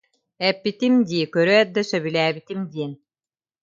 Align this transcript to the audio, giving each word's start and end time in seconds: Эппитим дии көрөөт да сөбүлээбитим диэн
Эппитим 0.49 0.95
дии 1.09 1.25
көрөөт 1.35 1.69
да 1.75 1.81
сөбүлээбитим 1.89 2.59
диэн 2.71 2.91